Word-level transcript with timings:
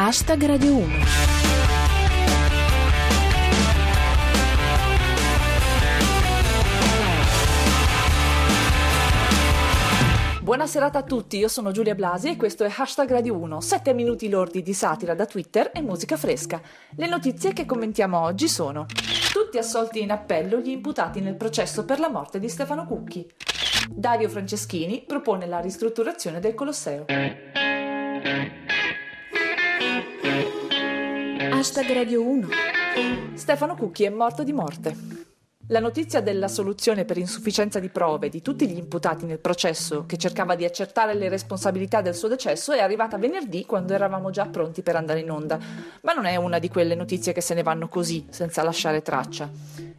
Hashtag 0.00 0.46
Radio 0.46 0.76
1. 0.76 0.86
Buona 10.40 10.68
serata 10.68 10.98
a 10.98 11.02
tutti, 11.02 11.38
io 11.38 11.48
sono 11.48 11.72
Giulia 11.72 11.96
Blasi 11.96 12.28
e 12.28 12.36
questo 12.36 12.62
è 12.62 12.72
Hashtag 12.72 13.10
Radio 13.10 13.34
1, 13.38 13.60
7 13.60 13.92
minuti 13.92 14.28
lordi 14.28 14.62
di 14.62 14.72
satira 14.72 15.16
da 15.16 15.26
Twitter 15.26 15.72
e 15.74 15.82
musica 15.82 16.16
fresca. 16.16 16.62
Le 16.94 17.08
notizie 17.08 17.52
che 17.52 17.66
commentiamo 17.66 18.20
oggi 18.20 18.46
sono 18.46 18.86
Tutti 19.32 19.58
assolti 19.58 20.00
in 20.00 20.12
appello 20.12 20.60
gli 20.60 20.70
imputati 20.70 21.20
nel 21.20 21.34
processo 21.34 21.84
per 21.84 21.98
la 21.98 22.08
morte 22.08 22.38
di 22.38 22.48
Stefano 22.48 22.86
Cucchi. 22.86 23.28
Dario 23.90 24.28
Franceschini 24.28 25.02
propone 25.04 25.46
la 25.46 25.58
ristrutturazione 25.58 26.38
del 26.38 26.54
Colosseo. 26.54 27.06
Hashtag 31.58 31.92
Radio 31.92 32.22
1. 32.22 32.48
Stefano 33.34 33.74
Cucchi 33.74 34.04
è 34.04 34.10
morto 34.10 34.44
di 34.44 34.52
morte. 34.52 34.94
La 35.66 35.80
notizia 35.80 36.20
della 36.20 36.46
soluzione 36.46 37.04
per 37.04 37.18
insufficienza 37.18 37.80
di 37.80 37.88
prove 37.88 38.28
di 38.28 38.42
tutti 38.42 38.68
gli 38.68 38.76
imputati 38.76 39.26
nel 39.26 39.40
processo 39.40 40.06
che 40.06 40.16
cercava 40.18 40.54
di 40.54 40.64
accertare 40.64 41.14
le 41.14 41.28
responsabilità 41.28 42.00
del 42.00 42.14
suo 42.14 42.28
decesso 42.28 42.70
è 42.70 42.78
arrivata 42.78 43.18
venerdì 43.18 43.66
quando 43.66 43.92
eravamo 43.92 44.30
già 44.30 44.46
pronti 44.46 44.82
per 44.82 44.94
andare 44.94 45.18
in 45.18 45.32
onda. 45.32 45.58
Ma 46.02 46.12
non 46.12 46.26
è 46.26 46.36
una 46.36 46.60
di 46.60 46.68
quelle 46.68 46.94
notizie 46.94 47.32
che 47.32 47.40
se 47.40 47.54
ne 47.54 47.64
vanno 47.64 47.88
così, 47.88 48.28
senza 48.30 48.62
lasciare 48.62 49.02
traccia. 49.02 49.50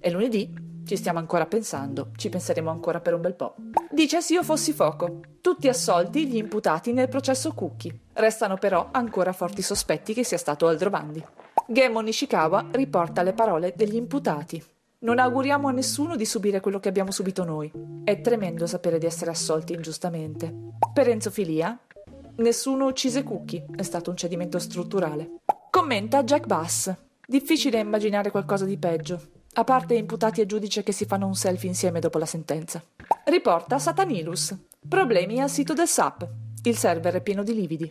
E 0.00 0.10
lunedì 0.10 0.52
ci 0.84 0.96
stiamo 0.96 1.20
ancora 1.20 1.46
pensando, 1.46 2.10
ci 2.16 2.30
penseremo 2.30 2.68
ancora 2.68 2.98
per 2.98 3.14
un 3.14 3.20
bel 3.20 3.34
po'. 3.34 3.54
Dice 3.92 4.20
se 4.20 4.34
io 4.34 4.42
fossi 4.42 4.72
fuoco. 4.72 5.20
Tutti 5.40 5.68
assolti 5.68 6.26
gli 6.26 6.36
imputati 6.36 6.92
nel 6.92 7.08
processo 7.08 7.52
Cucchi. 7.52 7.96
Restano 8.14 8.56
però 8.56 8.88
ancora 8.90 9.32
forti 9.32 9.62
sospetti 9.62 10.14
che 10.14 10.24
sia 10.24 10.36
stato 10.36 10.66
Aldrovandi. 10.66 11.24
Gemo 11.66 12.00
Nishikawa 12.00 12.66
riporta 12.72 13.22
le 13.22 13.32
parole 13.32 13.72
degli 13.74 13.96
imputati. 13.96 14.62
Non 14.98 15.18
auguriamo 15.18 15.68
a 15.68 15.72
nessuno 15.72 16.14
di 16.14 16.26
subire 16.26 16.60
quello 16.60 16.78
che 16.78 16.88
abbiamo 16.88 17.10
subito 17.10 17.42
noi. 17.42 17.72
È 18.04 18.20
tremendo 18.20 18.66
sapere 18.66 18.98
di 18.98 19.06
essere 19.06 19.30
assolti 19.30 19.72
ingiustamente. 19.72 20.54
Per 20.92 21.08
Enzo 21.08 21.30
Filia, 21.30 21.78
nessuno 22.36 22.86
uccise 22.86 23.22
Cucchi, 23.22 23.64
è 23.76 23.82
stato 23.82 24.10
un 24.10 24.16
cedimento 24.16 24.58
strutturale. 24.58 25.38
Commenta 25.70 26.22
Jack 26.22 26.46
Bass. 26.46 26.94
Difficile 27.26 27.78
immaginare 27.78 28.30
qualcosa 28.30 28.66
di 28.66 28.76
peggio, 28.76 29.20
a 29.54 29.64
parte 29.64 29.94
imputati 29.94 30.42
e 30.42 30.46
giudice 30.46 30.82
che 30.82 30.92
si 30.92 31.06
fanno 31.06 31.26
un 31.26 31.34
selfie 31.34 31.68
insieme 31.68 31.98
dopo 31.98 32.18
la 32.18 32.26
sentenza. 32.26 32.82
Riporta 33.24 33.78
Satanilus. 33.78 34.54
Problemi 34.86 35.40
al 35.40 35.48
sito 35.48 35.72
del 35.72 35.88
SAP. 35.88 36.28
Il 36.62 36.76
server 36.76 37.14
è 37.14 37.22
pieno 37.22 37.42
di 37.42 37.54
lividi. 37.54 37.90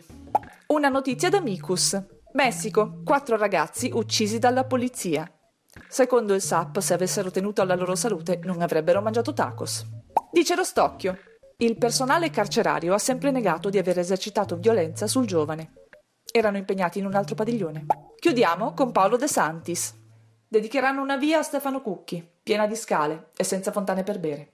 Una 0.68 0.88
notizia 0.88 1.28
da 1.28 1.40
Micus. 1.40 2.00
Messico. 2.34 3.00
Quattro 3.04 3.36
ragazzi 3.36 3.90
uccisi 3.94 4.40
dalla 4.40 4.64
polizia. 4.64 5.30
Secondo 5.86 6.34
il 6.34 6.40
SAP, 6.40 6.80
se 6.80 6.92
avessero 6.92 7.30
tenuto 7.30 7.62
alla 7.62 7.76
loro 7.76 7.94
salute, 7.94 8.40
non 8.42 8.60
avrebbero 8.60 9.00
mangiato 9.00 9.32
tacos. 9.32 9.86
Dice 10.32 10.56
Rostocchio. 10.56 11.16
Il 11.58 11.78
personale 11.78 12.30
carcerario 12.30 12.92
ha 12.92 12.98
sempre 12.98 13.30
negato 13.30 13.70
di 13.70 13.78
aver 13.78 14.00
esercitato 14.00 14.56
violenza 14.56 15.06
sul 15.06 15.26
giovane. 15.26 15.74
Erano 16.32 16.56
impegnati 16.56 16.98
in 16.98 17.06
un 17.06 17.14
altro 17.14 17.36
padiglione. 17.36 17.86
Chiudiamo 18.18 18.74
con 18.74 18.90
Paolo 18.90 19.16
De 19.16 19.28
Santis. 19.28 19.94
Dedicheranno 20.48 21.00
una 21.00 21.16
via 21.16 21.38
a 21.38 21.42
Stefano 21.42 21.82
Cucchi, 21.82 22.28
piena 22.42 22.66
di 22.66 22.74
scale 22.74 23.30
e 23.36 23.44
senza 23.44 23.70
fontane 23.70 24.02
per 24.02 24.18
bere. 24.18 24.50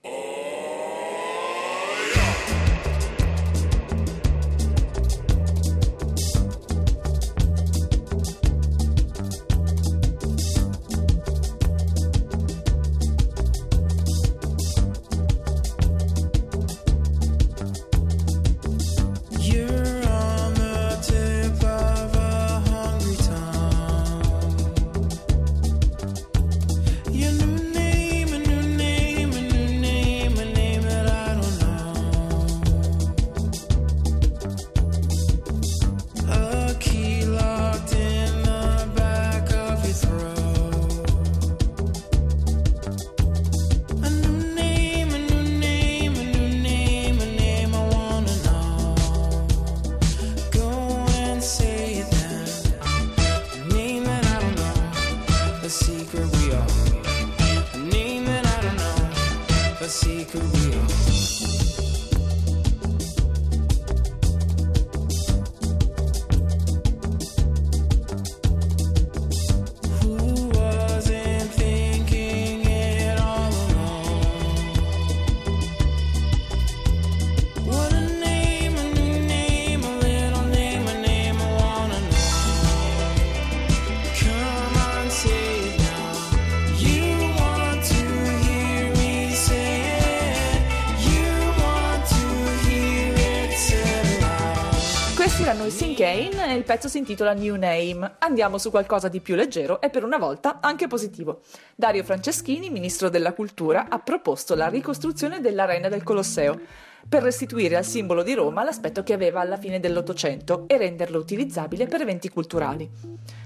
Aloud. 95.31 95.41
Questi 95.41 95.43
erano 95.43 95.65
i 95.65 95.71
Sin 95.71 95.95
Kane 95.95 96.53
e 96.53 96.55
il 96.55 96.63
pezzo 96.65 96.89
si 96.89 96.97
intitola 96.97 97.31
New 97.31 97.55
Name. 97.55 98.15
Andiamo 98.19 98.57
su 98.57 98.69
qualcosa 98.69 99.07
di 99.07 99.21
più 99.21 99.35
leggero 99.35 99.79
e 99.79 99.89
per 99.89 100.03
una 100.03 100.17
volta 100.17 100.59
anche 100.59 100.87
positivo. 100.87 101.39
Dario 101.73 102.03
Franceschini, 102.03 102.69
ministro 102.69 103.07
della 103.07 103.31
cultura, 103.31 103.87
ha 103.87 103.99
proposto 103.99 104.55
la 104.55 104.67
ricostruzione 104.67 105.39
dell'arena 105.39 105.87
del 105.87 106.03
Colosseo 106.03 106.59
per 107.07 107.23
restituire 107.23 107.77
al 107.77 107.85
simbolo 107.85 108.23
di 108.23 108.33
Roma 108.33 108.65
l'aspetto 108.65 109.03
che 109.03 109.13
aveva 109.13 109.39
alla 109.39 109.55
fine 109.55 109.79
dell'Ottocento 109.79 110.65
e 110.67 110.77
renderlo 110.77 111.17
utilizzabile 111.17 111.87
per 111.87 112.01
eventi 112.01 112.27
culturali. 112.27 112.89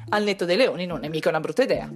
Al 0.09 0.24
netto 0.24 0.45
dei 0.45 0.57
leoni 0.57 0.88
non 0.88 1.03
è 1.03 1.07
mica 1.07 1.29
una 1.29 1.40
brutta 1.40 1.62
idea. 1.62 1.88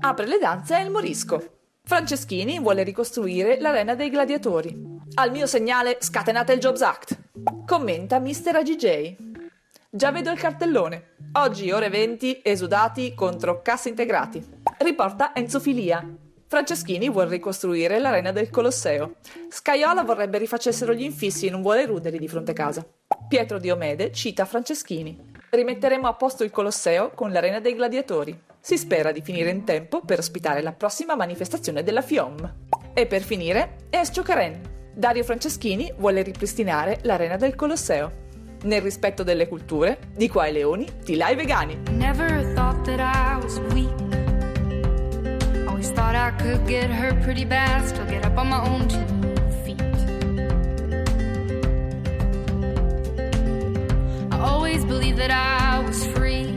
Apre 0.00 0.26
le 0.26 0.38
danze 0.38 0.76
il 0.80 0.90
Morisco. 0.90 1.58
Franceschini 1.84 2.58
vuole 2.58 2.82
ricostruire 2.82 3.60
l'arena 3.60 3.94
dei 3.94 4.10
gladiatori. 4.10 4.76
Al 5.14 5.30
mio 5.30 5.46
segnale 5.46 5.98
scatenate 6.00 6.52
il 6.52 6.58
Jobs 6.58 6.82
Act. 6.82 7.16
Commenta 7.64 8.18
Mr. 8.18 8.56
AGJ. 8.56 9.25
Già 9.88 10.10
vedo 10.10 10.32
il 10.32 10.38
cartellone. 10.38 11.14
Oggi 11.34 11.70
ore 11.70 11.88
20, 11.88 12.40
esudati 12.42 13.14
contro 13.14 13.62
cassa 13.62 13.88
integrati. 13.88 14.44
Riporta 14.78 15.32
Enzo 15.32 15.60
Filia. 15.60 16.04
Franceschini 16.48 17.08
vuole 17.08 17.30
ricostruire 17.30 18.00
l'arena 18.00 18.32
del 18.32 18.50
Colosseo. 18.50 19.14
Scaiola 19.48 20.02
vorrebbe 20.02 20.38
rifacessero 20.38 20.92
gli 20.92 21.02
infissi 21.02 21.46
e 21.46 21.50
non 21.50 21.62
vuole 21.62 21.86
ruderi 21.86 22.18
di 22.18 22.26
fronte 22.26 22.52
casa. 22.52 22.84
Pietro 23.28 23.58
Diomede 23.58 24.12
cita 24.12 24.44
Franceschini. 24.44 25.32
Rimetteremo 25.50 26.08
a 26.08 26.14
posto 26.14 26.42
il 26.42 26.50
Colosseo 26.50 27.10
con 27.10 27.30
l'arena 27.30 27.60
dei 27.60 27.74
gladiatori. 27.74 28.36
Si 28.58 28.76
spera 28.76 29.12
di 29.12 29.22
finire 29.22 29.50
in 29.50 29.62
tempo 29.62 30.00
per 30.00 30.18
ospitare 30.18 30.62
la 30.62 30.72
prossima 30.72 31.14
manifestazione 31.14 31.84
della 31.84 32.02
FIOM. 32.02 32.54
E 32.92 33.06
per 33.06 33.22
finire, 33.22 33.76
Escio 33.90 34.22
Karen. 34.22 34.74
Dario 34.92 35.22
Franceschini 35.22 35.92
vuole 35.96 36.22
ripristinare 36.22 36.98
l'arena 37.02 37.36
del 37.36 37.54
Colosseo. 37.54 38.24
Nel 38.62 38.80
rispetto 38.80 39.22
delle 39.22 39.46
culture, 39.48 39.98
di 40.14 40.28
qua 40.28 40.42
ai 40.44 40.52
leoni, 40.52 40.88
di 41.04 41.16
là 41.16 41.26
ai 41.26 41.36
vegani. 41.36 41.78
Never 41.92 42.42
thought 42.54 42.84
that 42.84 42.98
I 42.98 43.36
was 43.40 43.58
weak. 43.72 43.94
Always 45.68 45.90
thought 45.90 46.14
I 46.16 46.32
could 46.42 46.66
get 46.66 46.90
hurt 46.90 47.22
pretty 47.22 47.44
bad, 47.44 47.86
still 47.86 48.06
get 48.06 48.24
up 48.24 48.36
on 48.38 48.48
my 48.48 48.60
own 48.66 48.88
two 48.88 49.04
feet. 49.62 49.80
I 54.32 54.38
always 54.40 54.84
believed 54.84 55.18
that 55.18 55.30
I 55.30 55.78
was 55.86 56.04
free, 56.16 56.56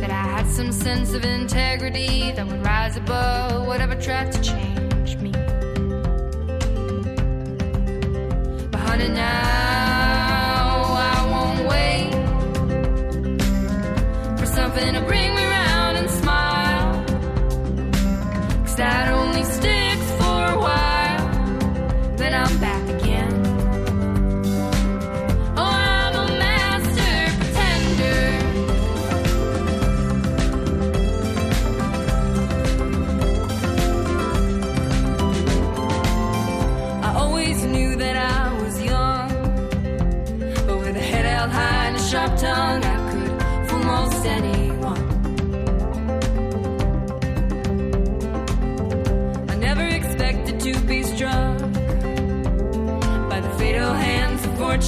that 0.00 0.10
I 0.10 0.22
had 0.36 0.46
some 0.46 0.70
sense 0.70 1.12
of 1.12 1.24
integrity 1.24 2.32
that 2.32 2.46
would 2.46 2.62
rise 2.64 2.96
above 2.96 3.66
whatever 3.66 3.96
tried 3.96 4.30
to 4.32 4.40
change 4.40 5.16
me. 5.16 5.32
But 8.70 8.80
honey, 8.80 9.08
now 9.08 9.41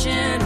ocean 0.06 0.43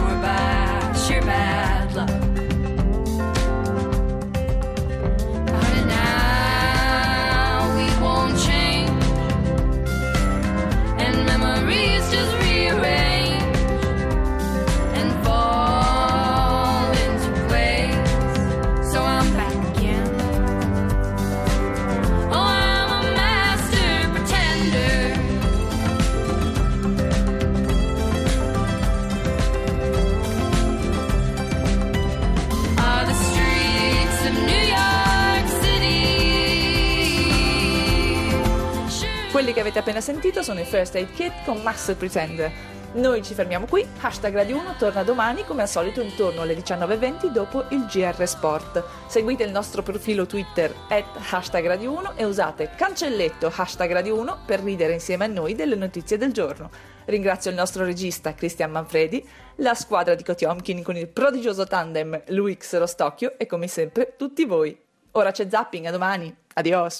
Quelli 39.39 39.53
che 39.53 39.61
avete 39.61 39.79
appena 39.79 40.01
sentito 40.01 40.43
sono 40.43 40.59
i 40.59 40.65
First 40.65 40.95
Aid 40.95 41.13
Kit 41.13 41.31
con 41.45 41.61
Max 41.61 41.95
Pretender. 41.95 42.51
Noi 42.95 43.23
ci 43.23 43.33
fermiamo 43.33 43.67
qui, 43.67 43.87
hashtag 44.01 44.33
Radio 44.33 44.57
1 44.57 44.75
torna 44.77 45.01
domani 45.03 45.45
come 45.45 45.61
al 45.61 45.69
solito 45.69 46.01
intorno 46.01 46.41
alle 46.41 46.57
19.20 46.57 47.27
dopo 47.27 47.63
il 47.69 47.85
GR 47.85 48.27
Sport. 48.27 48.83
Seguite 49.07 49.43
il 49.43 49.51
nostro 49.51 49.81
profilo 49.81 50.25
Twitter 50.25 50.75
at 50.89 51.05
hashtag 51.31 51.67
Radio 51.67 51.93
1 51.93 52.17
e 52.17 52.25
usate 52.25 52.71
cancelletto 52.75 53.49
hashtag 53.55 53.93
Radio 53.93 54.19
1 54.19 54.39
per 54.45 54.59
ridere 54.59 54.91
insieme 54.91 55.23
a 55.23 55.29
noi 55.29 55.55
delle 55.55 55.75
notizie 55.75 56.17
del 56.17 56.33
giorno. 56.33 56.69
Ringrazio 57.05 57.49
il 57.49 57.55
nostro 57.55 57.85
regista 57.85 58.33
Cristian 58.33 58.71
Manfredi, 58.71 59.25
la 59.55 59.73
squadra 59.73 60.15
di 60.15 60.23
Kotiomkin 60.25 60.83
con 60.83 60.97
il 60.97 61.07
prodigioso 61.07 61.65
tandem 61.65 62.23
Luix 62.27 62.75
Rostocchio 62.75 63.35
e 63.37 63.45
come 63.45 63.69
sempre 63.69 64.15
tutti 64.17 64.43
voi. 64.43 64.77
Ora 65.11 65.31
c'è 65.31 65.47
zapping, 65.49 65.85
a 65.85 65.91
domani. 65.91 66.35
Adios. 66.55 66.97